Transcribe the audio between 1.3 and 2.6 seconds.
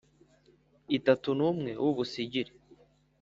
n umwe w ubusigire